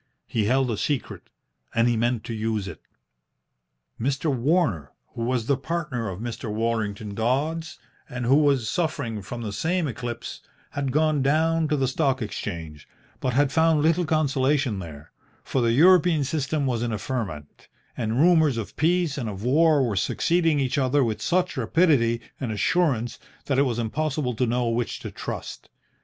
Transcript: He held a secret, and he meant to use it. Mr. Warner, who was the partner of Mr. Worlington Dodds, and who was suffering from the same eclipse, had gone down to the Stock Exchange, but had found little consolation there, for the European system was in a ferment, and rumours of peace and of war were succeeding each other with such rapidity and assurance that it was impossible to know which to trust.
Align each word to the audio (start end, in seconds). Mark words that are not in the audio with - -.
He 0.25 0.45
held 0.45 0.71
a 0.71 0.77
secret, 0.77 1.29
and 1.75 1.87
he 1.87 1.95
meant 1.95 2.23
to 2.23 2.33
use 2.33 2.67
it. 2.67 2.81
Mr. 3.99 4.35
Warner, 4.35 4.91
who 5.13 5.21
was 5.21 5.45
the 5.45 5.57
partner 5.57 6.09
of 6.09 6.19
Mr. 6.19 6.51
Worlington 6.51 7.13
Dodds, 7.13 7.77
and 8.09 8.25
who 8.25 8.33
was 8.37 8.67
suffering 8.67 9.21
from 9.21 9.43
the 9.43 9.53
same 9.53 9.87
eclipse, 9.87 10.41
had 10.71 10.91
gone 10.91 11.21
down 11.21 11.67
to 11.67 11.77
the 11.77 11.87
Stock 11.87 12.19
Exchange, 12.23 12.87
but 13.19 13.33
had 13.33 13.51
found 13.51 13.83
little 13.83 14.05
consolation 14.05 14.79
there, 14.79 15.11
for 15.43 15.61
the 15.61 15.71
European 15.71 16.23
system 16.23 16.65
was 16.65 16.81
in 16.81 16.91
a 16.91 16.97
ferment, 16.97 17.67
and 17.95 18.19
rumours 18.19 18.57
of 18.57 18.75
peace 18.75 19.19
and 19.19 19.29
of 19.29 19.43
war 19.43 19.87
were 19.87 19.95
succeeding 19.95 20.59
each 20.59 20.79
other 20.79 21.03
with 21.03 21.21
such 21.21 21.55
rapidity 21.57 22.21
and 22.39 22.51
assurance 22.51 23.19
that 23.45 23.59
it 23.59 23.65
was 23.69 23.77
impossible 23.77 24.33
to 24.33 24.47
know 24.47 24.67
which 24.67 24.99
to 24.99 25.11
trust. 25.11 25.69